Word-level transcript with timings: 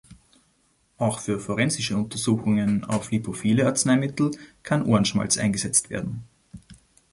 Auch 0.97 1.19
für 1.19 1.39
forensische 1.39 1.95
Untersuchungen 1.95 2.83
auf 2.85 3.11
lipophile 3.11 3.67
Arzneimittel 3.67 4.31
kann 4.63 4.83
Ohrenschmalz 4.83 5.37
eingesetzt 5.37 5.91
werden. 5.91 6.23